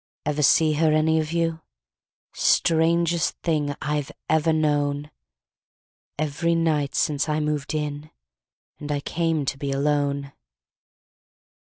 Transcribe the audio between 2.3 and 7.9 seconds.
Strangest thing I've ever known, Every night since I moved